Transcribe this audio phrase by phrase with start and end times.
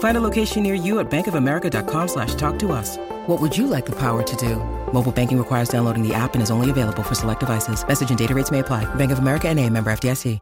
[0.00, 2.96] Find a location near you at bankofamerica.com slash talk to us.
[3.26, 4.56] What would you like the power to do?
[4.92, 7.86] Mobile banking requires downloading the app and is only available for select devices.
[7.86, 8.92] Message and data rates may apply.
[8.96, 10.40] Bank of America and a member FDIC.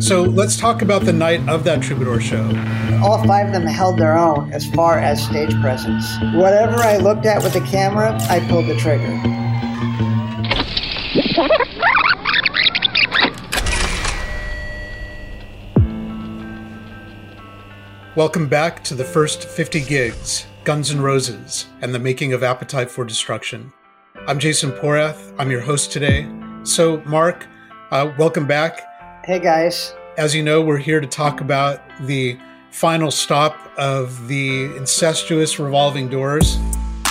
[0.00, 2.44] So let's talk about the night of that Troubadour show.
[3.02, 6.06] All five of them held their own as far as stage presence.
[6.34, 9.10] Whatever I looked at with the camera, I pulled the trigger.
[18.18, 22.90] Welcome back to the first 50 gigs, Guns N' Roses, and the making of Appetite
[22.90, 23.72] for Destruction.
[24.26, 25.32] I'm Jason Porath.
[25.38, 26.28] I'm your host today.
[26.64, 27.46] So, Mark,
[27.92, 28.80] uh, welcome back.
[29.24, 29.94] Hey, guys.
[30.16, 32.36] As you know, we're here to talk about the
[32.72, 36.58] final stop of the incestuous revolving doors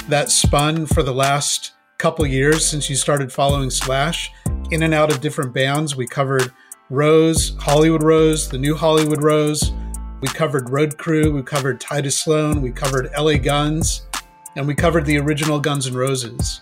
[0.09, 4.29] that spun for the last couple years since you started following Slash
[4.71, 5.95] in and out of different bands.
[5.95, 6.51] We covered
[6.89, 9.71] Rose, Hollywood Rose, the new Hollywood Rose.
[10.19, 14.07] We covered Road Crew, we covered Tidus Sloan, we covered LA Guns,
[14.55, 16.61] and we covered the original Guns N' Roses.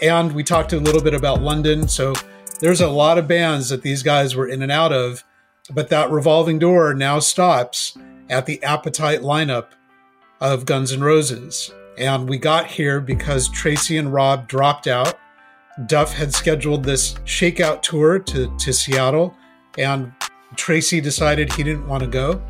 [0.00, 1.88] And we talked a little bit about London.
[1.88, 2.12] So
[2.60, 5.24] there's a lot of bands that these guys were in and out of,
[5.72, 7.98] but that revolving door now stops
[8.30, 9.70] at the Appetite lineup
[10.40, 11.72] of Guns N' Roses.
[11.98, 15.18] And we got here because Tracii and Rob dropped out.
[15.86, 19.36] Duff had scheduled this shakeout tour to, to Seattle,
[19.76, 20.12] and
[20.54, 22.40] Tracii decided he didn't want to go.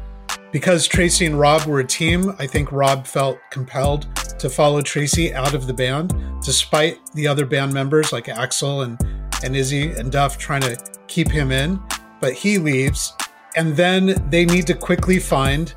[0.53, 4.07] Because Tracii and Rob were a team, I think Rob felt compelled
[4.39, 6.15] to follow Tracii out of the band,
[6.45, 8.99] despite the other band members like Axl and,
[9.43, 10.77] and Izzy and Duff trying to
[11.09, 11.81] keep him in.
[12.21, 13.15] But he leaves,
[13.57, 15.73] and then they need to quickly find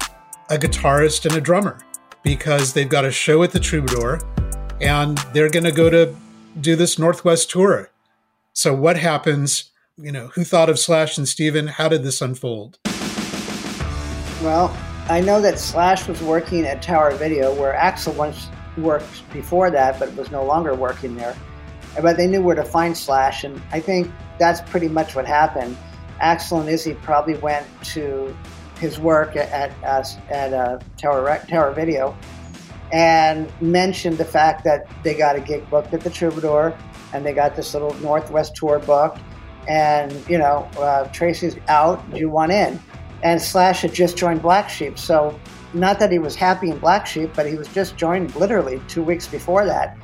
[0.49, 1.79] a guitarist and a drummer
[2.21, 4.19] because they've got a show at the Troubadour
[4.81, 6.13] and they're going to go to
[6.59, 7.91] do this Northwest tour.
[8.51, 9.71] So, what happens?
[9.97, 11.67] You know, who thought of Slash and Steven?
[11.67, 12.77] How did this unfold?
[14.45, 14.77] Well,
[15.09, 18.47] I know that Slash was working at Tower Video, where Axl once
[18.77, 21.35] worked before that, but was no longer working there.
[21.99, 25.75] But they knew where to find Slash, and I think that's pretty much what happened.
[26.21, 28.37] Axl and Izzy probably went to
[28.79, 29.49] his work at
[29.81, 32.15] at, at uh, Tower Tower Video
[32.91, 36.77] and mentioned the fact that they got a gig booked at the Troubadour,
[37.13, 39.17] and they got this little Northwest tour booked,
[39.67, 42.03] and you know uh, Tracii's out.
[42.15, 42.79] You want in?
[43.25, 44.99] And Slash had just joined Black Sheep.
[44.99, 45.37] So,
[45.73, 49.03] not that he was happy in Black Sheep, but he was just joined literally two
[49.03, 49.97] weeks before that.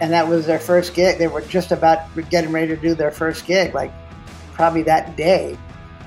[0.00, 1.18] And that was their first gig.
[1.18, 3.92] They were just about getting ready to do their first gig, like
[4.54, 5.58] probably that day.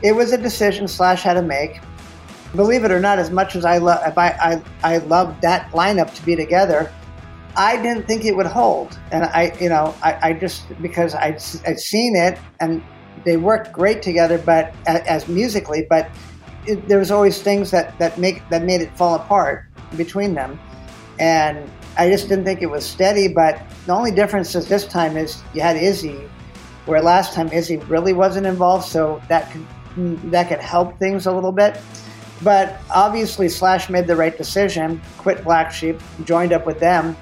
[0.02, 1.82] It was a decision Slash had to make.
[2.56, 6.16] Believe it or not, as much as I love, I, I, I loved that lineup
[6.16, 6.90] to be together,
[7.58, 8.98] I didn't think it would hold.
[9.12, 12.82] And I, you know, I, I just because I'd, I'd seen it and
[13.26, 16.10] they worked great together, but as musically, but
[16.68, 19.66] it, there was always things that, that make that made it fall apart
[19.98, 20.60] between them,
[21.20, 23.28] and I just didn't think it was steady.
[23.28, 26.22] But the only difference is this time is you had Izzy,
[26.86, 29.66] where last time Izzy really wasn't involved, so that could
[30.32, 31.80] that could help things a little bit.
[32.44, 37.16] But obviously, Slash made the right decision, quit Black Sheep, joined up with them,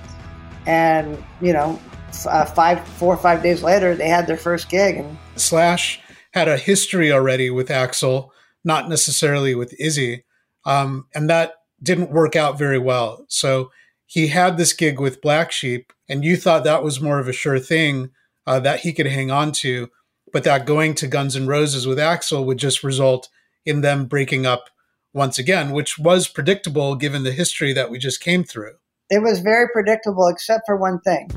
[0.66, 1.80] and you know,
[2.28, 4.98] uh, five, four or five days later, they had their first gig.
[4.98, 6.00] And Slash
[6.31, 8.31] had a history already with Axl
[8.63, 10.24] not necessarily with Izzy.
[10.65, 13.25] Um, and that didn't work out very well.
[13.27, 13.71] So
[14.06, 17.33] he had this gig with Black Sheep, and you thought that was more of a
[17.33, 18.12] sure thing
[18.45, 19.89] uh, that he could hang on to,
[20.31, 23.30] but that going to Guns N' Roses with Axl would just result
[23.65, 24.69] in them breaking up
[25.13, 28.74] once again, which was predictable given the history that we just came through.
[29.09, 31.30] It was very predictable, except for one thing.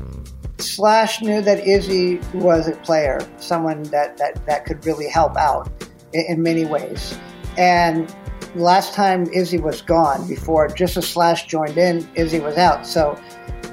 [0.57, 5.69] Slash knew that Izzy was a player, someone that, that, that could really help out
[6.13, 7.17] in many ways.
[7.57, 8.13] And
[8.55, 12.85] last time Izzy was gone, before just as Slash joined in, Izzy was out.
[12.85, 13.19] So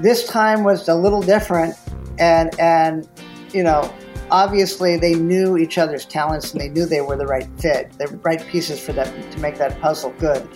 [0.01, 1.75] this time was a little different,
[2.17, 3.07] and and
[3.53, 3.93] you know
[4.31, 8.07] obviously they knew each other's talents and they knew they were the right fit, the
[8.23, 10.47] right pieces for them to make that puzzle good.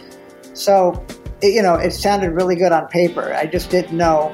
[0.53, 1.05] So,
[1.41, 3.33] it, you know, it sounded really good on paper.
[3.33, 4.33] I just didn't know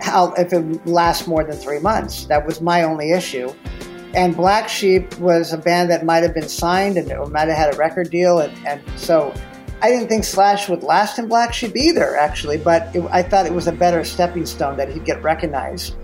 [0.00, 2.24] how if it lasts more than three months.
[2.26, 3.52] That was my only issue.
[4.14, 7.74] And Black Sheep was a band that might have been signed and might have had
[7.74, 9.34] a record deal, and, and so
[9.82, 12.56] I didn't think Slash would last in Black Sheep either, actually.
[12.56, 15.96] But it, I thought it was a better stepping stone that he'd get recognized,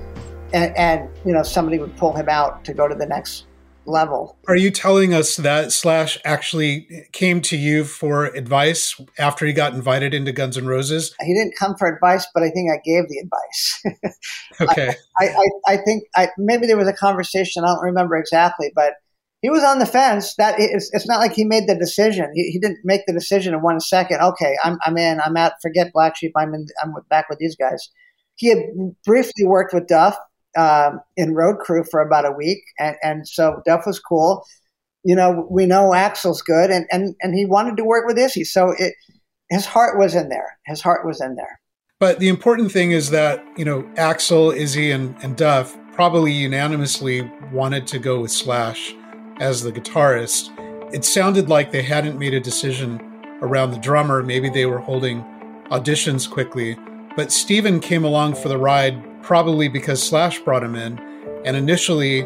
[0.52, 3.46] and, and you know somebody would pull him out to go to the next
[3.86, 4.36] level.
[4.48, 9.74] Are you telling us that Slash actually came to you for advice after he got
[9.74, 11.14] invited into Guns N' Roses?
[11.20, 14.16] He didn't come for advice, but I think I gave the advice.
[14.60, 14.94] okay.
[15.20, 17.64] I, I, I, think I, maybe there was a conversation.
[17.64, 18.94] I don't remember exactly, but
[19.42, 20.34] he was on the fence.
[20.36, 22.30] That it's, it's not like he made the decision.
[22.34, 24.20] He, he, didn't make the decision in one second.
[24.20, 25.20] Okay, I'm, I'm in.
[25.20, 25.52] I'm out.
[25.60, 26.32] Forget Black Sheep.
[26.36, 26.66] I'm in.
[26.82, 27.90] I'm back with these guys.
[28.36, 28.58] He had
[29.04, 30.16] briefly worked with Duff
[30.56, 34.44] um, in road crew for about a week, and, and so Duff was cool.
[35.04, 38.44] You know, we know Axl's good, and, and, and he wanted to work with Izzy,
[38.44, 38.94] so it
[39.50, 40.58] his heart was in there.
[40.66, 41.60] His heart was in there.
[42.00, 47.30] But the important thing is that you know Axl, Izzy, and, and Duff probably unanimously
[47.52, 48.94] wanted to go with Slash
[49.40, 50.50] as the guitarist.
[50.92, 53.00] It sounded like they hadn't made a decision
[53.42, 54.22] around the drummer.
[54.22, 55.22] Maybe they were holding
[55.70, 56.76] auditions quickly.
[57.16, 60.98] But Steven came along for the ride probably because Slash brought him in.
[61.44, 62.22] And initially,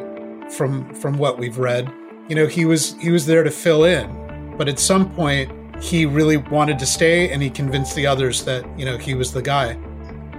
[0.50, 1.92] from from what we've read,
[2.28, 4.56] you know, he was he was there to fill in.
[4.58, 5.50] But at some point,
[5.82, 9.32] he really wanted to stay, and he convinced the others that you know he was
[9.32, 9.78] the guy.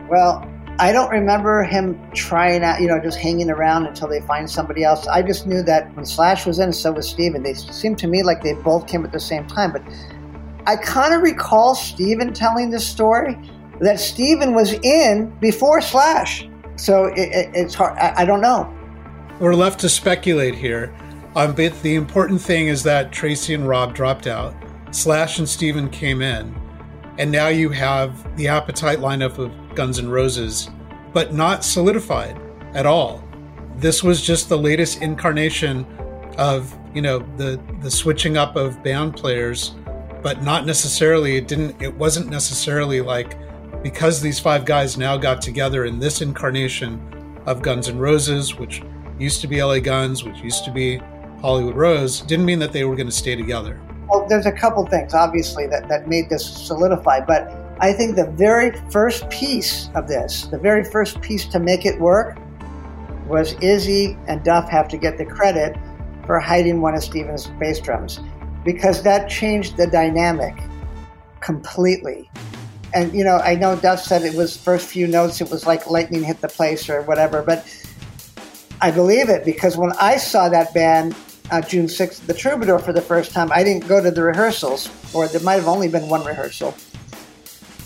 [0.09, 0.47] Well,
[0.79, 4.83] I don't remember him trying out, you know, just hanging around until they find somebody
[4.83, 5.07] else.
[5.07, 7.43] I just knew that when Slash was in, so was Steven.
[7.43, 9.73] They seemed to me like they both came at the same time.
[9.73, 9.83] But
[10.67, 13.37] I kind of recall Steven telling this story
[13.81, 16.48] that Steven was in before Slash.
[16.79, 17.97] So it, it, it's hard.
[17.97, 18.73] I, I, don't know.
[19.41, 20.95] We're left to speculate here.
[21.35, 24.55] Um, but the important thing is that Tracii and Rob dropped out.
[24.91, 26.55] Slash and Steven came in.
[27.17, 30.69] And now you have the appetite lineup of Guns N' Roses,
[31.11, 32.39] but not solidified
[32.73, 33.27] at all.
[33.75, 35.85] This was just the latest incarnation
[36.37, 39.75] of, you know, the the switching up of band players,
[40.23, 43.37] but not necessarily it didn't it wasn't necessarily like
[43.81, 47.01] because these five guys now got together in this incarnation
[47.45, 48.81] of Guns N' Roses, which
[49.17, 51.01] used to be LA Guns, which used to be
[51.41, 53.79] Hollywood Rose, didn't mean that they were going to stay together.
[54.09, 57.49] Well, there's a couple things, obviously, that, that made this solidify, but
[57.79, 61.99] I think the very first piece of this, the very first piece to make it
[61.99, 62.37] work,
[63.27, 65.77] was Izzy and Duff have to get the credit
[66.25, 68.19] for hiding one of Steven's bass drums
[68.65, 70.55] because that changed the dynamic
[71.39, 72.29] completely
[72.93, 75.89] and you know, I know Duff said it was first few notes, it was like
[75.89, 77.65] lightning hit the place or whatever, but
[78.81, 81.15] I believe it because when I saw that band
[81.51, 84.89] uh, June 6th, the Troubadour for the first time, I didn't go to the rehearsals,
[85.13, 86.75] or there might have only been one rehearsal.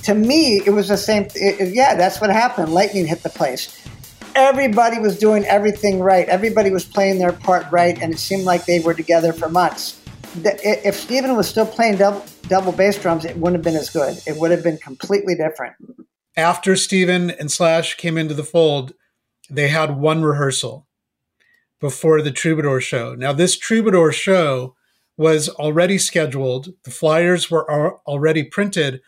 [0.03, 1.23] To me, it was the same.
[1.35, 2.73] It, it, yeah, that's what happened.
[2.73, 3.87] Lightning hit the place.
[4.35, 6.27] Everybody was doing everything right.
[6.27, 10.02] Everybody was playing their part right, and it seemed like they were together for months.
[10.35, 14.17] If Steven was still playing double, double bass drums, it wouldn't have been as good.
[14.25, 15.75] It would have been completely different.
[16.35, 18.93] After Steven and Slash came into the fold,
[19.49, 20.87] they had one rehearsal
[21.79, 23.13] before the Troubadour show.
[23.13, 24.75] Now, this Troubadour show
[25.17, 29.01] was already scheduled, the flyers were already printed,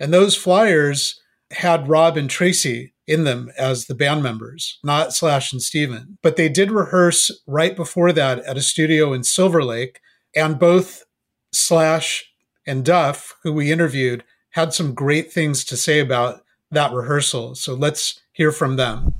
[0.00, 1.20] and those flyers
[1.50, 6.16] had Rob and Tracii in them as the band members, not Slash and Steven.
[6.22, 10.00] But they did rehearse right before that at a studio in Silver Lake,
[10.34, 11.04] and both
[11.52, 12.24] Slash
[12.66, 17.54] and Duff, who we interviewed, had some great things to say about that rehearsal.
[17.54, 19.14] So let's hear from them.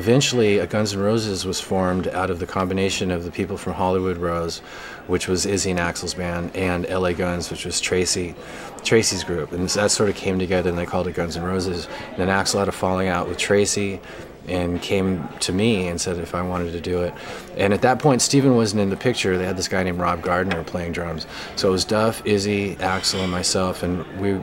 [0.00, 3.74] Eventually, a Guns N' Roses was formed out of the combination of the people from
[3.74, 4.58] Hollywood Rose,
[5.06, 8.34] which was Izzy and Axl's band, and LA Guns, which was Tracii,
[8.78, 9.52] Tracii's group.
[9.52, 11.86] And that sort of came together and they called it Guns N' Roses.
[12.10, 14.00] And then Axl had a falling out with Tracii
[14.48, 17.14] and came to me and said if I wanted to do it.
[17.56, 19.38] And at that point, Steven wasn't in the picture.
[19.38, 21.26] They had this guy named Rob Gardner playing drums.
[21.56, 24.40] So it was Duff, Izzy, Axl, and myself, and we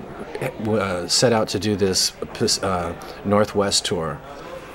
[0.67, 2.13] uh, set out to do this
[2.63, 2.93] uh,
[3.25, 4.19] Northwest tour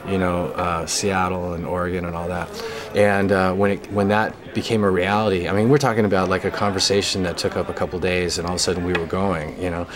[0.08, 2.48] you know, uh, Seattle and Oregon and all that.
[2.94, 6.44] And uh, when it, when that became a reality, I mean, we're talking about like
[6.44, 9.06] a conversation that took up a couple days, and all of a sudden we were
[9.06, 9.86] going, you know.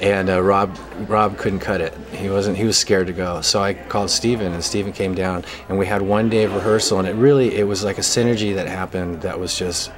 [0.00, 0.76] And uh, Rob
[1.08, 1.94] Rob couldn't cut it.
[2.12, 2.56] He wasn't.
[2.56, 3.40] He was scared to go.
[3.40, 6.98] So I called Steven, and Steven came down, and we had one day of rehearsal,
[6.98, 9.90] and it really it was like a synergy that happened that was just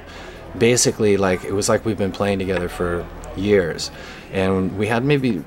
[0.57, 3.91] basically like it was like we've been playing together for years,
[4.31, 5.43] and we had maybe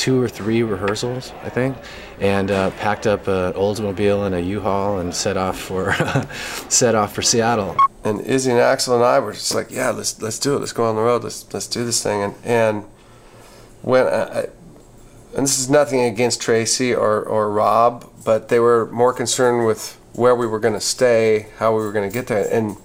[0.00, 1.76] two or three rehearsals, I think,
[2.20, 5.92] and uh, packed up an Oldsmobile and a U-Haul and set off for
[6.70, 7.76] set off for Seattle.
[8.02, 10.60] And Izzy and Axl and I were just like, yeah, let's let's do it.
[10.60, 11.22] Let's go on the road.
[11.22, 12.22] Let's let's do this thing.
[12.22, 12.84] And and
[13.82, 14.46] when I,
[15.36, 19.98] and this is nothing against Tracii or or Rob, but they were more concerned with
[20.14, 22.76] where we were going to stay, how we were going to get there, and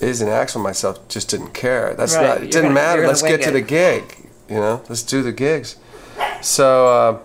[0.00, 1.94] Izzy and Axl myself just didn't care.
[1.94, 2.36] That's Right, not.
[2.38, 3.06] It you're didn't gonna- matter.
[3.06, 3.52] Let's get wing to it.
[3.52, 4.16] the gig.
[4.48, 5.76] You know, let's do the gigs.
[6.42, 7.22] So.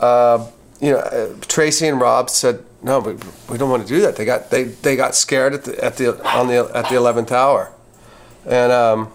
[0.00, 3.16] Uh, uh, you know, uh, Tracii and Rob said, "No, but
[3.48, 5.96] we don't want to do that." They got they they got scared at the at
[5.96, 7.72] the on the at the eleventh hour,
[8.44, 9.10] and um,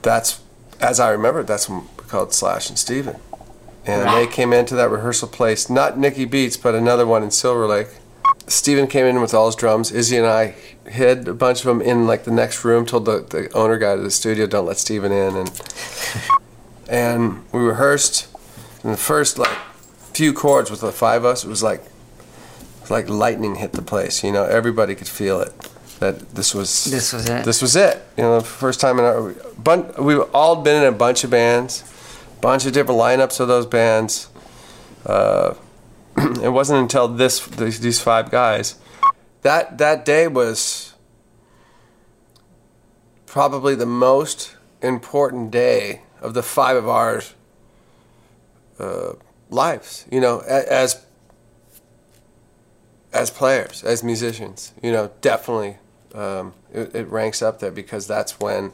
[0.00, 0.40] that's
[0.80, 3.16] as I remember, that's when we called Slash and Steven.
[3.86, 7.66] and they came into that rehearsal place, not Nicky Beats, but another one in Silver
[7.66, 7.88] Lake.
[8.50, 9.92] Steven came in with all his drums.
[9.92, 10.54] Izzy and I
[10.86, 12.84] hid a bunch of them in like the next room.
[12.84, 15.62] Told the, the owner guy to the studio, "Don't let Steven in." And
[16.88, 18.26] and we rehearsed.
[18.82, 19.56] And the first like
[20.12, 21.82] few chords with the five of us, it was like
[22.90, 24.24] like lightning hit the place.
[24.24, 25.52] You know, everybody could feel it.
[26.00, 27.44] That this was This was it.
[27.44, 28.02] This was it.
[28.16, 31.30] You know, the first time in our bun- we've all been in a bunch of
[31.30, 31.84] bands,
[32.40, 34.28] bunch of different lineups of those bands.
[35.06, 35.54] Uh,
[36.42, 38.76] it wasn't until this these, five guys
[39.42, 40.94] that that day was
[43.26, 47.34] probably the most important day of the five of ours
[48.78, 49.12] uh,
[49.48, 50.06] lives.
[50.10, 51.04] You know, as
[53.12, 54.72] as players, as musicians.
[54.82, 55.78] You know, definitely
[56.14, 58.72] um, it, it ranks up there because that's when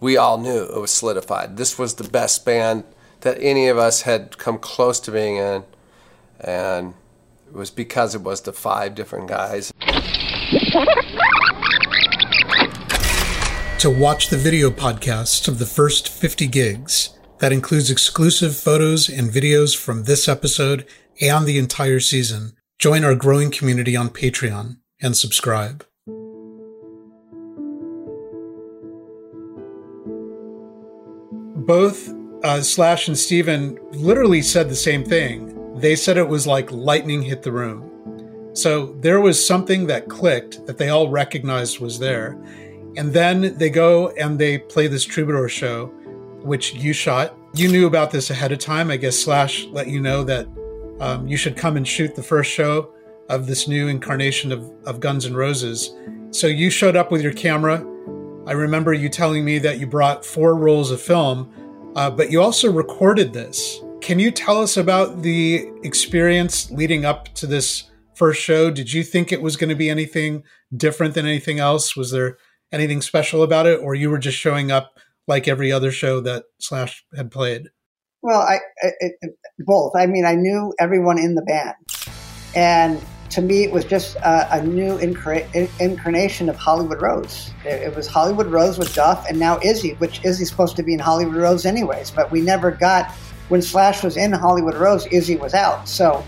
[0.00, 1.56] we all knew it was solidified.
[1.56, 2.84] This was the best band
[3.20, 5.64] that any of us had come close to being in,
[6.42, 6.94] and
[7.46, 9.72] it was because it was the five different guys.
[13.82, 17.18] to watch the video podcast of the first 50 gigs.
[17.40, 20.86] That includes exclusive photos and videos from this episode
[21.20, 22.52] and the entire season.
[22.78, 25.84] Join our growing community on Patreon and subscribe.
[31.66, 35.58] Both uh, Slash and Steven literally said the same thing.
[35.76, 37.88] They said it was like lightning hit the room.
[38.54, 42.32] So there was something that clicked that they all recognized was there.
[42.96, 45.86] And then they go and they play this troubadour show,
[46.42, 47.34] which you shot.
[47.54, 48.90] You knew about this ahead of time.
[48.90, 50.46] I guess Slash let you know that
[51.00, 52.92] um, you should come and shoot the first show
[53.30, 55.94] of this new incarnation of, of Guns N' Roses.
[56.30, 57.78] So you showed up with your camera.
[58.46, 61.50] I remember you telling me that you brought four rolls of film,
[61.96, 63.80] uh, but you also recorded this.
[64.02, 67.84] Can you tell us about the experience leading up to this
[68.16, 68.68] first show?
[68.68, 70.42] Did you think it was going to be anything
[70.76, 71.94] different than anything else?
[71.94, 72.36] Was there
[72.72, 76.46] anything special about it, or you were just showing up like every other show that
[76.58, 77.68] Slash had played?
[78.22, 78.58] Well, I,
[79.60, 79.92] both.
[79.94, 81.76] I mean, I knew everyone in the band,
[82.56, 85.48] and to me, it was just a, a new incar-
[85.80, 87.52] incarnation of Hollywood Rose.
[87.64, 90.98] It was Hollywood Rose with Duff, and now Izzy, which Izzy's supposed to be in
[90.98, 92.10] Hollywood Rose anyways.
[92.10, 93.14] But we never got
[93.48, 95.88] when Slash was in Hollywood Rose, Izzy was out.
[95.88, 96.24] So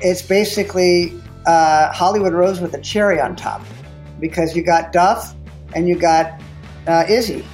[0.00, 1.12] it's basically
[1.46, 3.62] uh, Hollywood Rose with a cherry on top,
[4.20, 5.34] because you got Duff
[5.74, 6.40] and you got
[6.86, 7.44] uh, Izzy,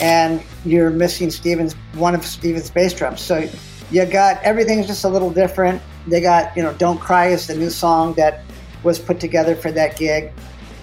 [0.00, 3.20] and you're missing Steven's one of Steven's bass drums.
[3.20, 3.48] So
[3.90, 5.82] you got everything's just a little different.
[6.06, 8.42] They got you know "Don't Cry" is the new song that
[8.82, 10.32] was put together for that gig,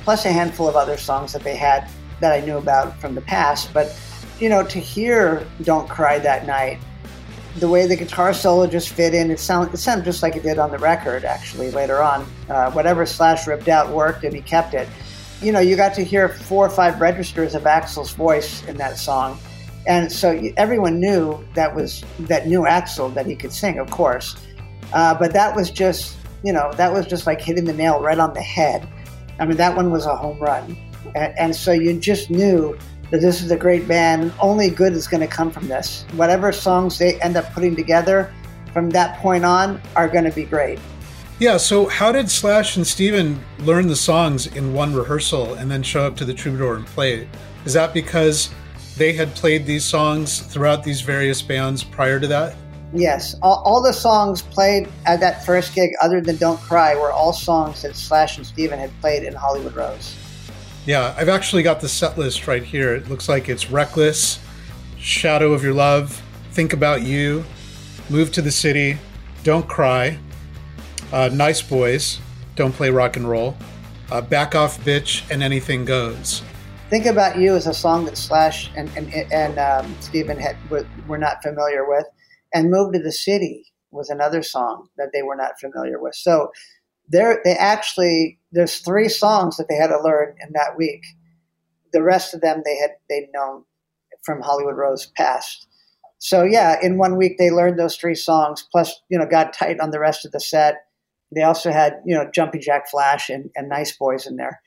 [0.03, 1.89] plus a handful of other songs that they had
[2.21, 3.73] that I knew about from the past.
[3.73, 3.97] But
[4.39, 6.79] you know, to hear "Don't Cry" that night,
[7.57, 10.59] the way the guitar solo just fit in, it sounded it just like it did
[10.59, 11.25] on the record.
[11.25, 14.87] Actually, later on, uh, whatever Slash ripped out worked, and he kept it
[15.41, 18.97] you know, you got to hear four or five registers of Axl's voice in that
[18.97, 19.39] song,
[19.87, 24.35] and so everyone knew that was that knew Axl that he could sing, of course.
[24.91, 28.19] Uh, but that was just, you know, that was just like hitting the nail right
[28.19, 28.87] on the head.
[29.39, 30.77] I mean, that one was a home run,
[31.15, 32.77] and, and so you just knew
[33.11, 34.23] that this is a great band.
[34.23, 36.05] and Only good is going to come from this.
[36.13, 38.33] Whatever songs they end up putting together
[38.73, 40.79] from that point on are going to be great.
[41.39, 45.81] Yeah, so how did Slash and Steven learn the songs in one rehearsal and then
[45.81, 47.27] show up to the Troubadour and play it?
[47.65, 48.49] Is that because
[48.97, 52.55] they had played these songs throughout these various bands prior to that?
[52.91, 57.11] Yes, all, all the songs played at that first gig, other than "Don't Cry," were
[57.11, 60.15] all songs that Slash and Steven had played in Hollywood Rose.
[60.85, 62.95] Yeah, I've actually got the set list right here.
[62.95, 64.39] It looks like it's Reckless,
[64.97, 66.21] Shadow of Your Love,
[66.51, 67.45] Think About You,
[68.09, 68.97] Move to the City,
[69.43, 70.17] Don't Cry,
[71.11, 72.19] uh, Nice Boys,
[72.55, 73.55] Don't Play Rock and Roll,
[74.11, 76.41] uh, Back Off Bitch, and Anything Goes.
[76.89, 80.87] Think About You is a song that Slash and, and, and um, Steven had, were,
[81.07, 82.05] were not familiar with.
[82.51, 86.15] And Move to the City was another song that they were not familiar with.
[86.15, 86.51] So
[87.11, 91.03] they actually, there's three songs that they had to learn in that week.
[91.93, 93.63] The rest of them they had, they'd known
[94.23, 95.67] from Hollywood Rose past.
[96.17, 99.79] So yeah, in one week they learned those three songs, plus, you know, got tight
[99.79, 100.85] on the rest of the set.
[101.33, 104.61] They also had, you know, Jumping Jack Flash and, and Nice Boys in there.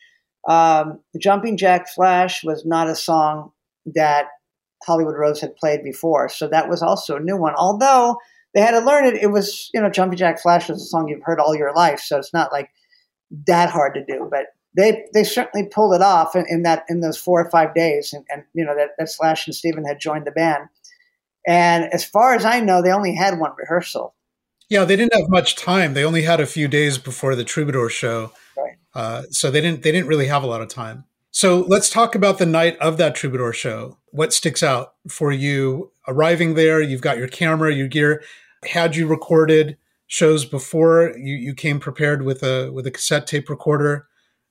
[0.49, 3.53] Um, Jumping Jack Flash was not a song
[3.95, 4.27] that
[4.85, 7.55] Hollywood Rose had played before, so that was also a new one.
[7.57, 8.17] Although
[8.55, 11.09] they had to learn it, it was you know Jumping Jack Flash was a song
[11.09, 12.71] you've heard all your life, so it's not like
[13.47, 14.29] that hard to do.
[14.31, 14.47] But
[14.77, 18.13] they they certainly pulled it off in, in that in those four or five days,
[18.13, 20.69] and, and you know that, that Slash and Steven had joined the band.
[21.47, 24.15] And as far as I know, they only had one rehearsal.
[24.69, 25.95] Yeah, they didn't have much time.
[25.95, 28.77] They only had a few days before the Troubadour show Right.
[28.95, 31.05] Uh, so they didn't they didn't really have a lot of time.
[31.31, 33.99] So let's talk about the night of that Troubadour show.
[34.11, 36.81] What sticks out for you arriving there?
[36.81, 38.23] You've got your camera, your gear.
[38.65, 39.79] Had you recorded
[40.13, 41.15] shows before?
[41.17, 44.07] You you came prepared with a with a cassette tape recorder,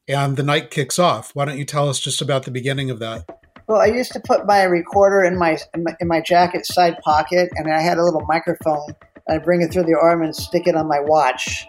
[0.08, 1.36] and the night kicks off.
[1.36, 3.26] Why don't you tell us just about the beginning of that?
[3.68, 6.98] Well, I used to put my recorder in my in my, in my jacket side
[7.04, 8.96] pocket, and I had a little microphone.
[9.30, 11.68] I'd bring it through the arm and stick it on my watch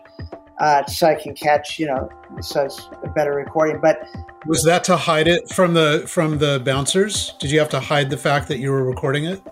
[0.59, 2.09] uh, so I can catch, you know,
[2.41, 3.79] so it's a better recording.
[3.81, 4.09] But
[4.47, 7.35] was that to hide it from the from the bouncers?
[7.39, 9.43] Did you have to hide the fact that you were recording it?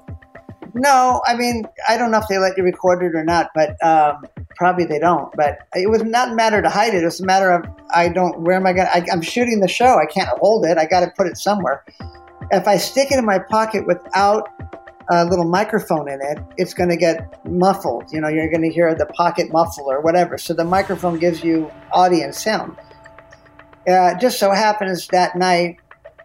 [0.75, 3.83] No, I mean, I don't know if they let you record it or not, but
[3.85, 4.25] um,
[4.57, 5.35] probably they don't.
[5.37, 7.03] But it was not a matter to hide it.
[7.03, 8.41] It was a matter of I don't.
[8.41, 8.89] Where am I going?
[9.11, 9.99] I'm shooting the show.
[9.99, 10.79] I can't hold it.
[10.79, 11.85] I got to put it somewhere.
[12.51, 14.49] If I stick it in my pocket without
[15.11, 18.13] a little microphone in it, it's going to get muffled.
[18.13, 20.39] You know, you're going to hear the pocket muffle or whatever.
[20.39, 22.77] So the microphone gives you audience sound.
[23.89, 25.79] Uh, just so happens that night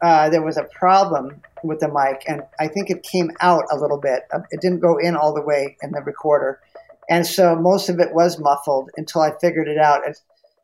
[0.06, 3.76] uh, there was a problem with the mic, and I think it came out a
[3.76, 4.22] little bit.
[4.32, 6.60] Uh, it didn't go in all the way in the recorder,
[7.10, 10.06] and so most of it was muffled until I figured it out.
[10.06, 10.16] And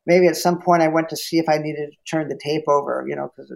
[0.06, 2.66] maybe at some point I went to see if I needed to turn the tape
[2.68, 3.52] over, you know, because,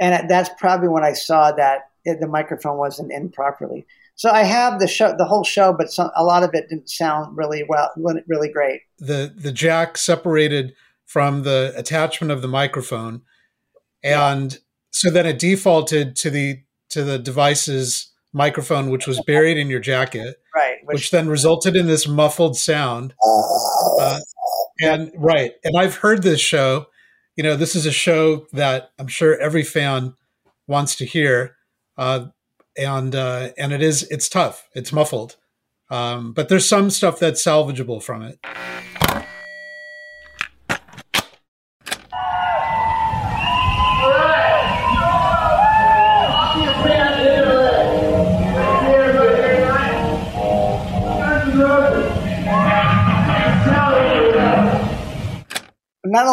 [0.00, 3.86] and that's probably when I saw that the microphone wasn't in properly.
[4.16, 6.90] So I have the show, the whole show, but some, a lot of it didn't
[6.90, 7.88] sound really well,
[8.26, 8.80] really great.
[8.98, 10.74] The the jack separated
[11.06, 13.22] from the attachment of the microphone,
[14.02, 14.58] and.
[14.90, 19.80] So then it defaulted to the to the device's microphone, which was buried in your
[19.80, 20.78] jacket, right?
[20.84, 23.14] Which, which then resulted in this muffled sound.
[24.00, 24.20] Uh,
[24.80, 26.86] and right, and I've heard this show.
[27.36, 30.14] You know, this is a show that I'm sure every fan
[30.66, 31.56] wants to hear.
[31.96, 32.26] Uh,
[32.76, 34.68] and uh, and it is it's tough.
[34.74, 35.36] It's muffled,
[35.90, 38.38] um, but there's some stuff that's salvageable from it.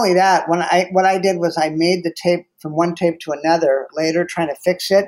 [0.07, 3.19] Only that, when I what I did was I made the tape from one tape
[3.21, 5.05] to another later, trying to fix it,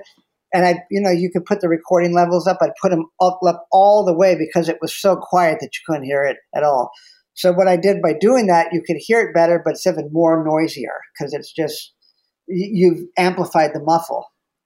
[0.53, 2.57] and I, you know, you could put the recording levels up.
[2.61, 5.81] I'd put them up, up all the way because it was so quiet that you
[5.85, 6.91] couldn't hear it at all.
[7.33, 10.09] So what I did by doing that, you could hear it better, but it's even
[10.11, 11.93] more noisier because it's just
[12.47, 14.25] you've amplified the muffle.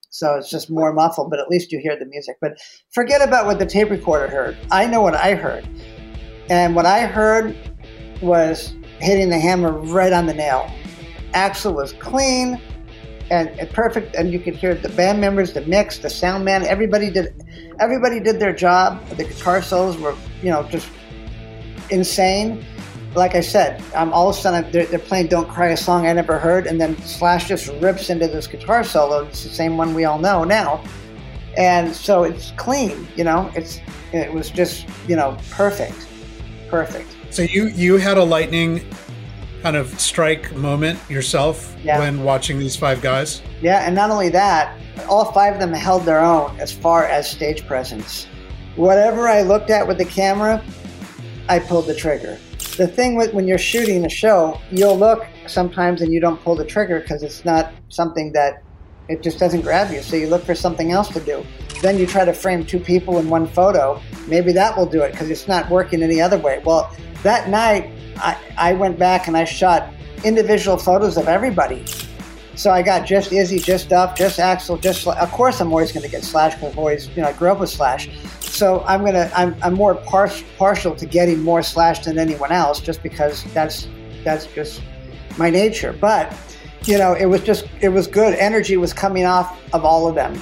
[0.10, 2.38] So it's just more muffled, but at least you hear the music.
[2.40, 2.58] But
[2.92, 4.58] forget about what the tape recorder heard.
[4.72, 5.68] I know what I heard.
[6.50, 7.56] And what I heard
[8.22, 10.72] was hitting the hammer right on the nail.
[11.34, 12.60] Axl was clean
[13.30, 14.16] and, perfect.
[14.16, 16.64] And you could hear the band members, the mix, the sound man.
[16.64, 17.34] Everybody did,
[17.80, 19.06] everybody did their job.
[19.10, 20.88] The guitar solos were, you know, just
[21.90, 22.64] insane.
[23.16, 26.08] Like I said, I'm all of a sudden they're, they're, playing "Don't Cry," a song
[26.08, 29.26] I never heard, and then Slash just rips into this guitar solo.
[29.26, 30.84] It's the same one we all know now,
[31.56, 33.08] and so it's clean.
[33.16, 33.80] You know, it's
[34.14, 36.08] it was just you know perfect,
[36.72, 37.13] perfect.
[37.34, 38.88] So you you had a lightning
[39.64, 41.98] kind of strike moment yourself yeah.
[41.98, 43.42] when watching these five guys?
[43.60, 47.28] Yeah, and not only that, all five of them held their own as far as
[47.28, 48.28] stage presence.
[48.76, 50.64] Whatever I looked at with the camera,
[51.50, 52.38] I pulled the trigger.
[52.78, 56.56] The thing with when you're shooting a show, you'll look sometimes and you don't pull
[56.56, 58.62] the trigger because it's not something that
[59.10, 60.02] it just doesn't grab you.
[60.02, 61.46] So you look for something else to do.
[61.82, 64.02] Then you try to frame two people in one photo.
[64.28, 66.62] Maybe that will do it because it's not working any other way.
[66.66, 71.86] Well, that night I, I went back and I shot individual photos of everybody.
[72.56, 76.04] So I got just Izzy, just Duff, just Axl, just of course I'm always going
[76.04, 78.10] to get Slash because I've always you know I grew up with Slash.
[78.40, 82.80] So I'm gonna I'm, I'm more par- partial to getting more Slash than anyone else
[82.80, 83.88] just because that's
[84.24, 84.84] that's just
[85.38, 85.98] my nature.
[86.00, 86.32] But
[86.86, 88.36] you know, it was just it was good.
[88.36, 90.36] Energy was coming off of all of them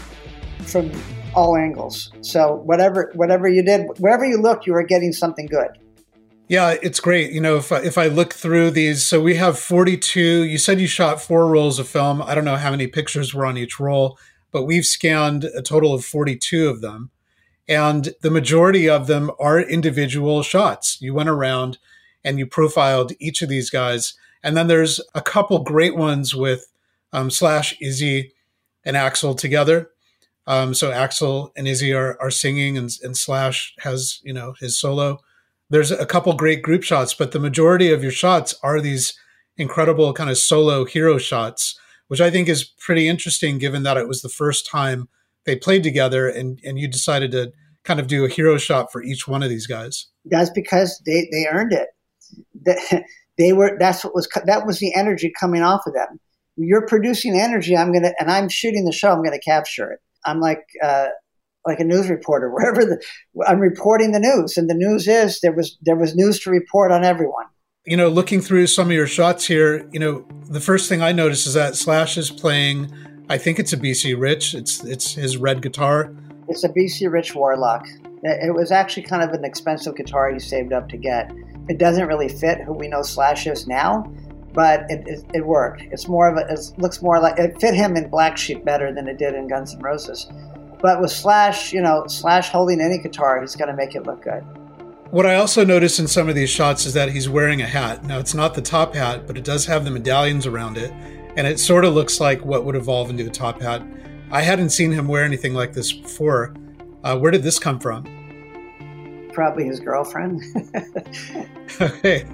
[0.65, 0.91] from
[1.35, 2.11] all angles.
[2.21, 5.69] So whatever whatever you did, wherever you looked, you were getting something good.
[6.47, 7.31] Yeah, it's great.
[7.31, 10.43] You know, if I, if I look through these, so we have 42.
[10.43, 12.21] You said you shot four rolls of film.
[12.21, 14.19] I don't know how many pictures were on each roll,
[14.51, 17.09] but we've scanned a total of 42 of them.
[17.69, 21.01] And the majority of them are individual shots.
[21.01, 21.77] You went around
[22.21, 24.15] and you profiled each of these guys.
[24.43, 26.65] And then there's a couple great ones with
[27.13, 28.33] um, Slash, Izzy,
[28.83, 29.89] and Axl together.
[30.47, 34.77] Um, so Axl and Izzy are, are singing, and, and Slash has you know his
[34.77, 35.19] solo
[35.71, 39.17] there's a couple great group shots, but the majority of your shots are these
[39.55, 44.07] incredible kind of solo hero shots, which I think is pretty interesting given that it
[44.07, 45.07] was the first time
[45.45, 47.53] they played together and, and you decided to
[47.85, 50.07] kind of do a hero shot for each one of these guys.
[50.25, 51.87] That's because they, they earned it.
[53.37, 56.19] They, were, that's what was, that was the energy coming off of them.
[56.57, 57.75] You're producing energy.
[57.75, 59.11] I'm to, and I'm shooting the show.
[59.11, 59.99] I'm to capture it.
[60.25, 61.07] I'm like, uh,
[61.65, 63.01] like a news reporter, wherever the,
[63.47, 66.91] I'm reporting the news, and the news is there was there was news to report
[66.91, 67.45] on everyone.
[67.85, 71.11] You know, looking through some of your shots here, you know, the first thing I
[71.11, 72.93] notice is that Slash is playing.
[73.27, 74.53] I think it's a BC Rich.
[74.53, 76.13] It's it's his red guitar.
[76.47, 77.87] It's a BC Rich Warlock.
[78.23, 81.31] It was actually kind of an expensive guitar he saved up to get.
[81.69, 84.11] It doesn't really fit who we know Slash is now,
[84.53, 85.81] but it, it, it worked.
[85.91, 86.51] It's more of a.
[86.53, 89.47] It looks more like it fit him in Black Sheep better than it did in
[89.47, 90.29] Guns N' Roses.
[90.81, 94.23] But with Slash, you know, Slash holding any guitar, he's going to make it look
[94.23, 94.43] good.
[95.11, 98.03] What I also noticed in some of these shots is that he's wearing a hat.
[98.05, 100.91] Now, it's not the top hat, but it does have the medallions around it.
[101.35, 103.83] And it sort of looks like what would evolve into a top hat.
[104.31, 106.53] I hadn't seen him wear anything like this before.
[107.03, 108.05] Uh, where did this come from?
[109.33, 110.41] Probably his girlfriend.
[111.81, 112.25] okay.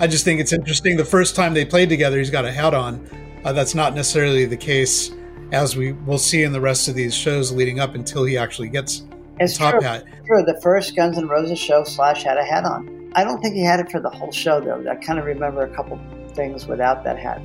[0.00, 0.96] I just think it's interesting.
[0.96, 3.08] The first time they played together, he's got a hat on.
[3.44, 5.12] Uh, that's not necessarily the case
[5.52, 8.68] as we will see in the rest of these shows leading up until he actually
[8.68, 9.04] gets
[9.40, 9.82] it's top true.
[9.82, 10.04] hat.
[10.26, 10.42] True.
[10.44, 13.10] The first Guns N' Roses show, Slash had a hat on.
[13.14, 14.84] I don't think he had it for the whole show, though.
[14.88, 15.98] I kind of remember a couple
[16.34, 17.40] things without that hat.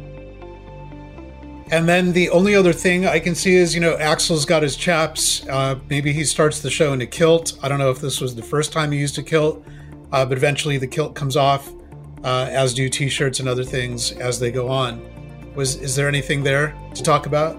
[1.73, 4.75] And then the only other thing I can see is, you know, Axl's got his
[4.75, 5.43] chaps.
[5.47, 7.57] Uh, maybe he starts the show in a kilt.
[7.63, 9.65] I don't know if this was the first time he used a kilt,
[10.11, 11.67] uh, but eventually the kilt comes off,
[12.23, 15.01] uh, as do t-shirts and other things as they go on.
[15.55, 17.57] Was is there anything there to talk about?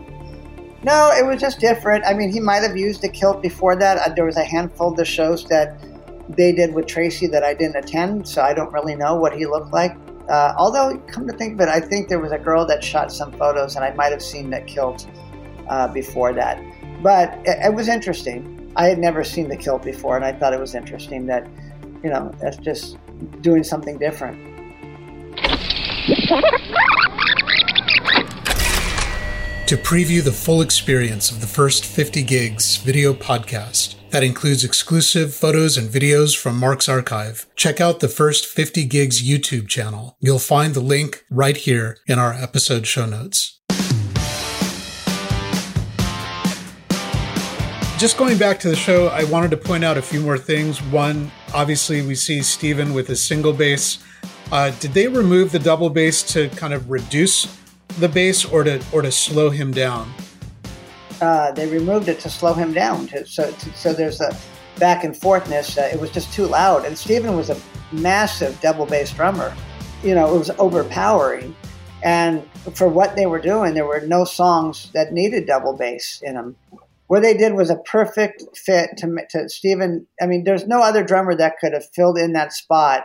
[0.85, 2.05] No, it was just different.
[2.07, 3.99] I mean, he might have used a kilt before that.
[3.99, 5.77] Uh, there was a handful of the shows that
[6.29, 9.45] they did with Tracii that I didn't attend, so I don't really know what he
[9.45, 9.97] looked like.
[10.29, 13.13] Uh, although, come to think of it, I think there was a girl that shot
[13.13, 15.07] some photos, and I might have seen that kilt
[15.69, 16.63] uh, before that.
[17.03, 18.73] But it, it, was interesting.
[18.77, 21.47] I had never seen the kilt before, and I thought it was interesting that,
[22.03, 22.97] you know, that's just
[23.43, 24.39] doing something different.
[29.67, 35.35] to preview the full experience of the first 50 gigs video podcast that includes exclusive
[35.35, 37.47] photos and videos from Mark's archive.
[37.57, 40.19] Check out the first 50 gigs YouTube channel.
[40.21, 43.59] You'll find the link right here in our episode show notes.
[47.99, 50.83] Just going back to the show, I wanted to point out a few more things.
[50.83, 54.05] One, obviously, we see Steven with his single bass.
[54.53, 57.64] Uh, did they remove the double bass to kind of reduce
[57.99, 60.13] the bass or to or to slow him down?
[61.21, 63.07] Uh, they removed it to slow him down.
[63.09, 64.37] To, so to, so there's a
[64.79, 65.79] back and forthness.
[65.79, 66.85] Uh, it was just too loud.
[66.85, 67.61] And Steven was a
[67.93, 69.55] massive double bass drummer.
[70.03, 71.55] You know, it was overpowering.
[72.03, 76.35] And for what they were doing, there were no songs that needed double bass in
[76.35, 76.57] them.
[77.07, 80.07] What they did was a perfect fit to, to Steven.
[80.21, 83.05] I mean, there's no other drummer that could have filled in that spot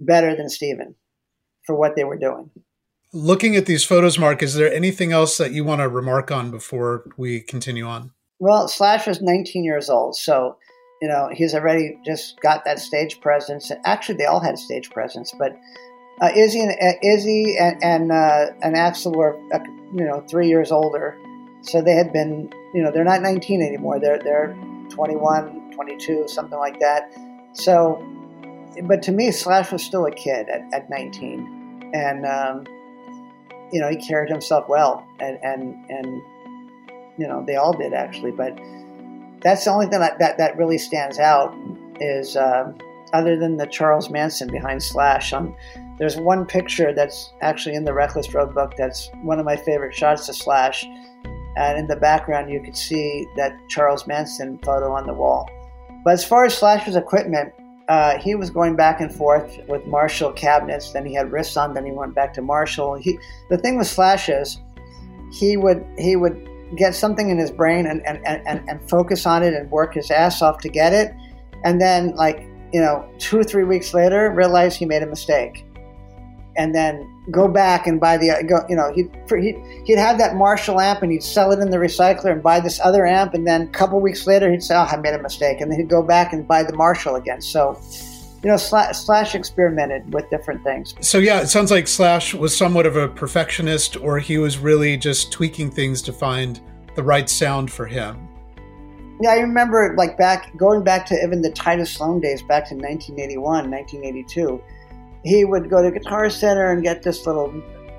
[0.00, 0.94] better than Steven
[1.64, 2.50] for what they were doing
[3.18, 6.50] looking at these photos, Mark, is there anything else that you want to remark on
[6.50, 8.12] before we continue on?
[8.38, 10.56] Well, Slash was 19 years old, so
[11.02, 13.70] you know he's already just got that stage presence.
[13.84, 15.56] Actually, they all had stage presence, but
[16.20, 19.58] uh, Izzy and uh, Izzy and and, uh, and Axl were uh,
[19.94, 21.18] you know three years older,
[21.62, 23.98] so they had been you know they're not 19 anymore.
[23.98, 24.56] They're they're
[24.90, 27.12] 21, 22, something like that.
[27.54, 28.00] So,
[28.84, 32.64] but to me, Slash was still a kid at, at 19, and um,
[33.72, 36.22] you know, he carried himself well, and and and
[37.18, 38.30] you know, they all did actually.
[38.30, 38.58] But
[39.40, 41.54] that's the only thing that that, that really stands out
[42.00, 42.72] is uh,
[43.12, 45.32] other than the Charles Manson behind Slash.
[45.32, 45.54] On
[45.98, 49.94] there's one picture that's actually in the Reckless Road book that's one of my favorite
[49.94, 50.84] shots of Slash,
[51.56, 55.48] and in the background you could see that Charles Manson photo on the wall.
[56.04, 57.52] But as far as Slash's equipment,
[57.88, 60.92] uh, he was going back and forth with Marshall cabinets.
[60.92, 61.72] Then he had wrists on.
[61.72, 62.94] Then he went back to Marshall.
[62.96, 64.58] He, the thing with Slash is,
[65.32, 69.42] he would he would get something in his brain and, and, and, and focus on
[69.42, 71.14] it and work his ass off to get it,
[71.64, 72.40] and then like
[72.72, 75.64] you know two or three weeks later realize he made a mistake,
[76.58, 80.34] and then go back and buy the go you know he'd, he'd he'd have that
[80.34, 83.32] Marshall amp and he'd sell it in the recycler and buy this other amp.
[83.32, 85.60] And then a couple weeks later he'd say oh I made a mistake.
[85.60, 87.40] And then he'd go back and buy the Marshall again.
[87.40, 87.80] So
[88.42, 90.94] you know Slash, Slash experimented with different things.
[91.00, 94.96] So yeah it sounds like Slash was somewhat of a perfectionist or he was really
[94.96, 96.60] just tweaking things to find
[96.96, 98.28] the right sound for him.
[99.20, 102.74] Yeah, I remember like back going back to even the Tidus Sloan days back to
[102.74, 104.60] 1981, 1982
[105.24, 107.52] he would go to Guitar Center and get this little,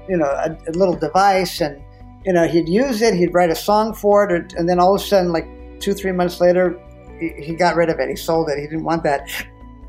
[0.08, 1.82] you know, a, a little device, and
[2.25, 3.13] you know, he'd use it.
[3.13, 5.47] He'd write a song for it, or, and then all of a sudden, like
[5.79, 6.79] two, three months later,
[7.19, 8.10] he, he got rid of it.
[8.10, 8.58] He sold it.
[8.58, 9.29] He didn't want that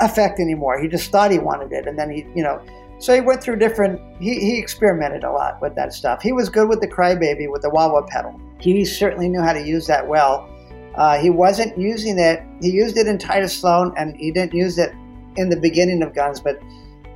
[0.00, 0.80] effect anymore.
[0.80, 2.62] He just thought he wanted it, and then he, you know,
[2.98, 4.00] so he went through different.
[4.20, 6.22] He, he experimented a lot with that stuff.
[6.22, 8.38] He was good with the Crybaby with the wah wah pedal.
[8.60, 10.48] He certainly knew how to use that well.
[10.96, 12.42] Uh, he wasn't using it.
[12.60, 14.92] He used it in Tidus Sloan, and he didn't use it
[15.36, 16.60] in the beginning of Guns, but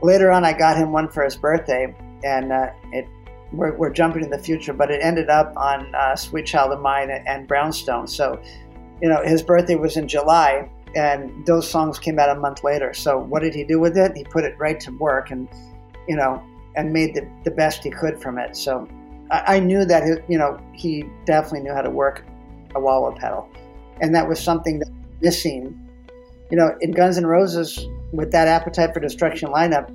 [0.04, 3.06] later on, I got him one for his birthday, and uh, it
[3.52, 6.80] we're, we're, jumping in the future, but it ended up on uh, Sweet Child of
[6.80, 8.06] Mine and Brownstone.
[8.06, 8.40] So,
[9.00, 12.92] you know, his birthday was in July, and those songs came out a month later.
[12.94, 14.16] So, what did he do with it?
[14.16, 15.48] He put it right to work, and
[16.08, 16.42] you know,
[16.76, 18.56] and made the, the best he could from it.
[18.56, 18.88] So,
[19.30, 22.24] I, I knew that you know he definitely knew how to work
[22.74, 23.48] a wah wah pedal,
[24.00, 24.90] and that was something that
[25.20, 25.80] missing.
[26.50, 29.88] You know, in Guns N' Roses, with that Appetite for Destruction lineup,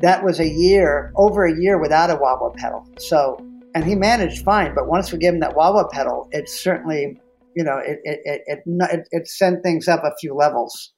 [0.00, 2.86] that was a year, over a year without a wah wah pedal.
[2.98, 3.38] So,
[3.74, 7.20] and he managed fine, but once we gave him that wah wah pedal, it certainly,
[7.54, 10.92] you know, it, it, it, it, it sent things up a few levels.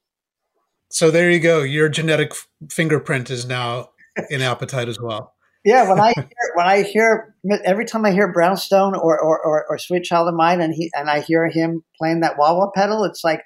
[0.91, 1.63] So there you go.
[1.63, 2.33] Your genetic
[2.71, 3.91] fingerprint is now
[4.31, 5.33] in Appetite as well.
[5.67, 9.65] Yeah, when I hear, when I hear every time I hear Brownstone or, or, or,
[9.67, 12.71] or Sweet Child of Mine and he and I hear him playing that wah wah
[12.75, 13.43] pedal, it's like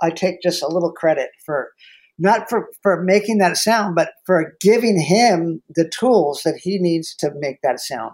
[0.00, 1.72] I take just a little credit for
[2.18, 7.14] not for, for making that sound, but for giving him the tools that he needs
[7.16, 8.12] to make that sound.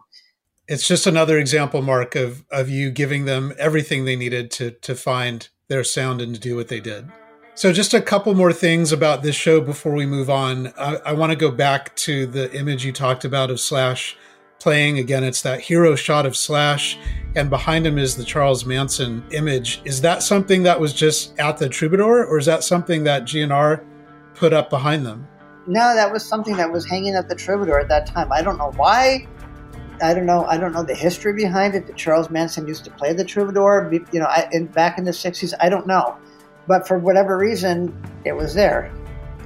[0.68, 4.94] It's just another example, Mark, of, of you giving them everything they needed to, to
[4.94, 7.10] find their sound and to do what they did.
[7.54, 10.72] So, just a couple more things about this show before we move on.
[10.78, 14.16] I, I want to go back to the image you talked about of Slash
[14.58, 14.98] playing.
[14.98, 16.96] Again, it's that hero shot of Slash,
[17.36, 19.82] and behind him is the Charles Manson image.
[19.84, 23.84] Is that something that was just at the Troubadour, or is that something that GNR
[24.34, 25.26] put up behind them?
[25.66, 28.32] No, that was something that was hanging at the Troubadour at that time.
[28.32, 29.26] I don't know why.
[30.02, 30.44] I don't know.
[30.46, 31.86] I don't know the history behind it.
[31.86, 35.54] That Charles Manson used to play the Troubadour, you know, in, back in the '60s.
[35.60, 36.16] I don't know,
[36.66, 38.92] but for whatever reason, it was there.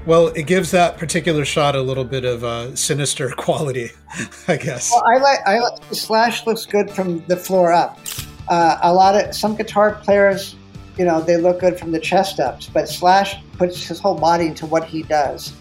[0.07, 3.91] Well, it gives that particular shot a little bit of a sinister quality,
[4.49, 4.91] I guess.
[4.91, 5.41] Well, I like.
[5.47, 7.99] I like, Slash looks good from the floor up.
[8.49, 10.57] Uh, a lot of some guitar players
[10.97, 14.47] you know, they look good from the chest ups, but Slash puts his whole body
[14.47, 15.53] into what he does.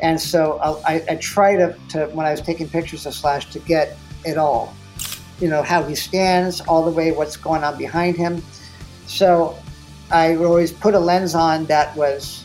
[0.00, 3.58] And so I, I try to, to, when I was taking pictures of Slash, to
[3.58, 4.74] get it all.
[5.40, 8.42] You know, how he stands, all the way what's going on behind him.
[9.06, 9.58] So
[10.10, 12.44] I always put a lens on that was,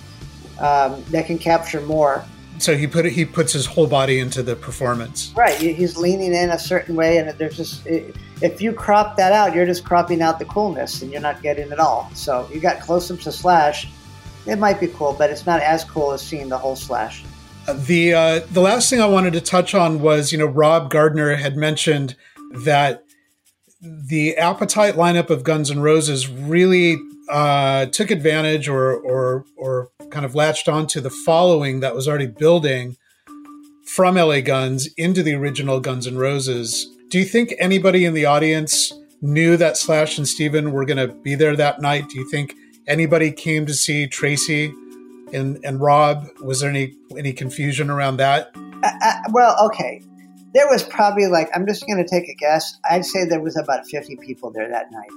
[0.60, 2.26] um, that can capture more.
[2.64, 5.34] So he put it, he puts his whole body into the performance.
[5.36, 5.58] Right.
[5.58, 9.66] He's leaning in a certain way, and there's just, if you crop that out, you're
[9.66, 12.10] just cropping out the coolness and you're not getting it all.
[12.14, 13.90] So you got close ups to Slash.
[14.46, 17.26] It might be cool, but it's not as cool as seeing the whole Slash.
[17.68, 20.90] Uh, the uh, the last thing I wanted to touch on was you know Rob
[20.90, 22.16] Gardner had mentioned
[22.64, 23.06] that
[23.84, 26.98] the Appetite lineup of Guns N' Roses really
[27.30, 32.28] uh, took advantage or or or kind of latched onto the following that was already
[32.28, 32.96] building
[33.86, 38.26] from LA Guns into the original Guns N' Roses do you think anybody in the
[38.26, 38.92] audience
[39.22, 42.10] knew that Slash and Steven were going to be there that night?
[42.10, 42.56] Do you think
[42.88, 44.74] anybody came to see Tracii
[45.32, 46.28] and, and Rob?
[46.42, 48.50] Was there any any confusion around that?
[48.56, 50.02] Uh, uh, well, okay.
[50.54, 52.78] There was probably like I'm just going to take a guess.
[52.90, 55.10] I'd say there was about 50 people there that night.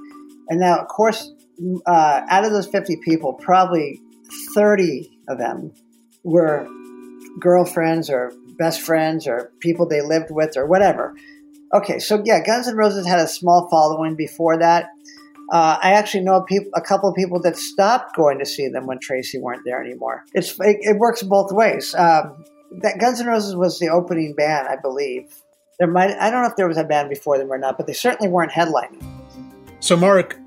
[0.49, 1.31] And now, of course,
[1.85, 4.01] uh, out of those 50 people, probably
[4.53, 5.73] 30 of them
[6.23, 6.67] were
[7.39, 11.15] girlfriends or best friends or people they lived with or whatever.
[11.73, 14.89] Okay, so yeah, Guns N' Roses had a small following before that.
[15.51, 18.67] Uh, I actually know a, peop- a, couple of people that stopped going to see
[18.67, 20.25] them when Tracii weren't there anymore.
[20.33, 21.95] It's it, it works both ways.
[21.95, 22.43] Um,
[22.81, 25.33] that Guns N' Roses was the opening band, I believe.
[25.79, 27.87] There might I don't know if there was a band before them or not, but
[27.87, 29.03] they certainly weren't headlining.
[29.79, 30.37] So, Mark,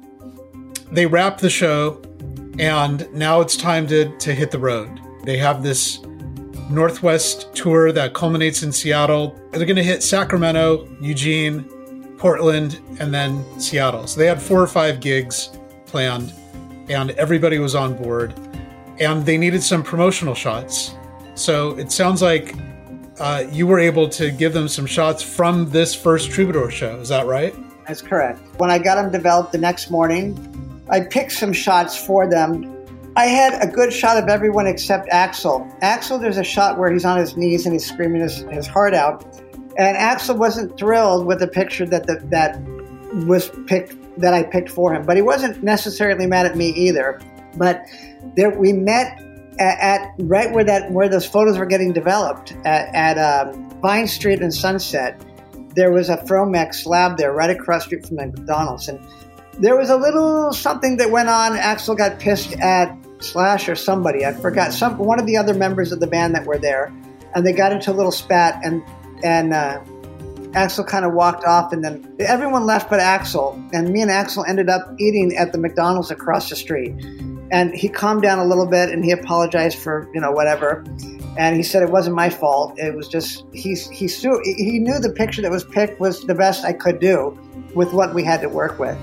[0.91, 2.03] they wrapped the show,
[2.59, 5.01] and now it's time to to hit the road.
[5.25, 6.01] They have this
[6.71, 9.37] Northwest tour that culminates in Seattle.
[9.51, 11.65] They're going to hit Sacramento, Eugene,
[12.17, 14.07] Portland, and then Seattle.
[14.07, 15.51] So they had four or five gigs
[15.87, 16.33] planned,
[16.89, 18.35] and everybody was on board.
[19.01, 20.95] And they needed some promotional shots.
[21.41, 22.55] So it sounds like
[23.19, 27.01] uh, you were able to give them some shots from this first Troubadour show.
[27.01, 27.55] Is that right?
[27.87, 28.41] That's correct.
[28.59, 32.77] When I got them developed the next morning, I picked some shots for them.
[33.17, 35.67] I had a good shot of everyone except Axl.
[35.81, 38.93] Axl, there's a shot where he's on his knees and he's screaming his, his heart
[38.93, 39.25] out.
[39.79, 42.61] And Axl wasn't thrilled with the picture that the, that
[43.27, 47.19] was picked that I picked for him, but he wasn't necessarily mad at me either.
[47.57, 47.87] But
[48.37, 49.19] there, we met
[49.61, 54.09] at, at right where that where those photos were getting developed at, at um, Vine
[54.09, 55.21] Street and Sunset.
[55.77, 58.99] There was a Fromex lab there, right across the street from McDonald's, and
[59.59, 61.53] there was a little something that went on.
[61.53, 64.25] Axl got pissed at Slash or somebody.
[64.25, 66.93] I forgot some one of the other members of the band that were there,
[67.35, 68.83] and they got into a little spat, and
[69.23, 69.81] and uh,
[70.53, 74.49] Axl kind of walked off, and then everyone left but Axl, and me and Axl
[74.49, 76.95] ended up eating at the McDonald's across the street.
[77.51, 80.85] And he calmed down a little bit, and he apologized for you know whatever,
[81.37, 82.79] and he said it wasn't my fault.
[82.79, 86.65] It was just he he he knew the picture that was picked was the best
[86.65, 87.39] I could do
[87.75, 88.97] with what we had to work with.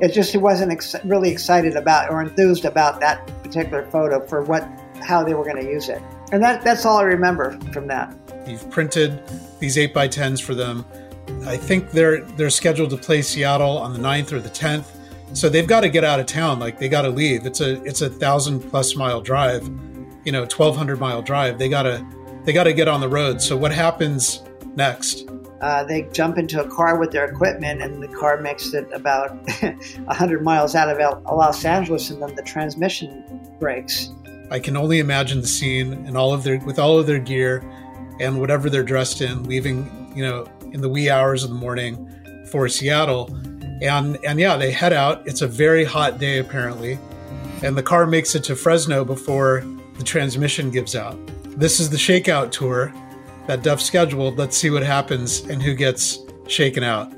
[0.00, 4.42] It's just he wasn't ex- really excited about or enthused about that particular photo for
[4.42, 4.68] what
[5.00, 6.02] how they were going to use it.
[6.32, 8.14] And that that's all I remember from that.
[8.46, 9.22] You've printed
[9.60, 10.84] these 8 by 10s for them.
[11.46, 14.86] I think they're they're scheduled to play Seattle on the 9th or the 10th.
[15.32, 16.58] So they've got to get out of town.
[16.58, 17.46] Like they got to leave.
[17.46, 19.68] It's a it's a thousand plus mile drive,
[20.24, 21.58] you know, twelve hundred mile drive.
[21.58, 22.06] They gotta
[22.44, 23.40] they gotta get on the road.
[23.40, 24.42] So what happens
[24.76, 25.28] next?
[25.60, 29.30] Uh, they jump into a car with their equipment, and the car makes it about
[29.60, 33.24] 100 miles out of Los Angeles, and then the transmission
[33.60, 34.10] breaks.
[34.50, 37.62] I can only imagine the scene and all of their with all of their gear
[38.20, 42.08] and whatever they're dressed in, leaving you know in the wee hours of the morning
[42.50, 43.30] for Seattle,
[43.82, 45.26] and and yeah, they head out.
[45.26, 46.98] It's a very hot day apparently,
[47.62, 49.64] and the car makes it to Fresno before
[49.98, 51.18] the transmission gives out.
[51.58, 52.92] This is the shakeout tour
[53.46, 54.38] that Duff scheduled.
[54.38, 57.12] Let's see what happens and who gets shaken out.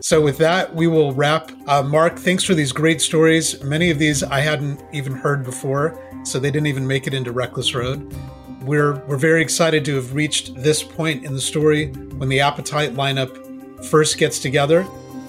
[0.00, 1.50] So, with that, we will wrap.
[1.66, 3.62] Uh, Mark, thanks for these great stories.
[3.64, 7.32] Many of these I hadn't even heard before, so they didn't even make it into
[7.32, 8.14] Reckless Road.
[8.62, 12.94] We're, we're very excited to have reached this point in the story when the Appetite
[12.94, 14.86] lineup first gets together,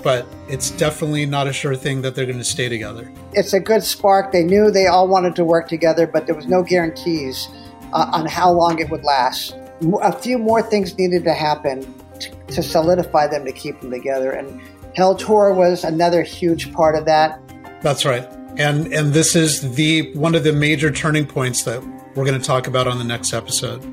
[0.08, 3.12] but it's definitely not a sure thing that they're going to stay together.
[3.34, 4.32] It's a good spark.
[4.32, 7.50] They knew they all wanted to work together, but there was no guarantees
[7.92, 9.58] uh, on how long it would last
[10.02, 14.32] a few more things needed to happen to, to solidify them to keep them together.
[14.32, 14.62] And
[14.96, 17.42] Hell Tour was another huge part of that.
[17.82, 18.26] That's right.
[18.56, 21.84] And and this is the one of the major turning points that
[22.16, 23.84] we're going to talk about on the next episode.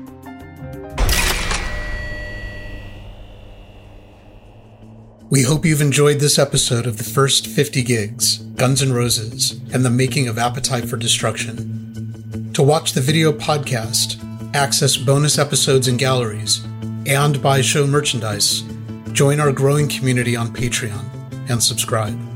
[5.31, 9.83] We hope you've enjoyed this episode of the first 50 gigs, Guns N' Roses, and
[9.83, 12.51] the making of Appetite for Destruction.
[12.53, 16.63] To watch the video podcast, access bonus episodes and galleries,
[17.07, 18.63] and buy show merchandise,
[19.13, 21.03] join our growing community on Patreon
[21.49, 22.34] and subscribe.